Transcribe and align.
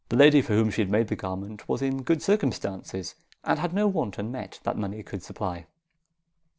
The 0.09 0.15
lady 0.17 0.41
for 0.41 0.53
whom 0.55 0.71
she 0.71 0.81
had 0.81 0.89
made 0.89 1.09
the 1.09 1.15
garment 1.15 1.69
was 1.69 1.83
in 1.83 2.01
good 2.01 2.23
circumstances, 2.23 3.13
and 3.43 3.59
had 3.59 3.71
no 3.71 3.87
want 3.87 4.17
unmet 4.17 4.59
that 4.63 4.75
money 4.75 5.03
could 5.03 5.21
supply. 5.21 5.67